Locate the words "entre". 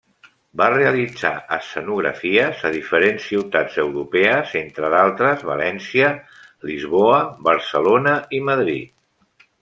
4.61-4.89